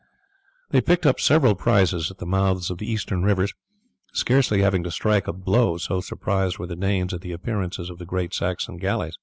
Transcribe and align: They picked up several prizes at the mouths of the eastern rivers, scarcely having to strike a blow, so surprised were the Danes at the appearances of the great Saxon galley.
They 0.71 0.81
picked 0.81 1.05
up 1.05 1.19
several 1.19 1.53
prizes 1.53 2.09
at 2.09 2.17
the 2.17 2.25
mouths 2.25 2.71
of 2.71 2.79
the 2.79 2.91
eastern 2.91 3.21
rivers, 3.21 3.53
scarcely 4.11 4.61
having 4.61 4.83
to 4.83 4.89
strike 4.89 5.27
a 5.27 5.31
blow, 5.31 5.77
so 5.77 6.01
surprised 6.01 6.57
were 6.57 6.65
the 6.65 6.75
Danes 6.75 7.13
at 7.13 7.21
the 7.21 7.33
appearances 7.33 7.87
of 7.91 7.99
the 7.99 8.05
great 8.07 8.33
Saxon 8.33 8.77
galley. 8.77 9.11